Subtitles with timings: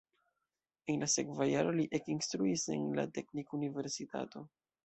[0.93, 4.47] En la sekva jaro li ekinstruis en la Teknikuniversitato.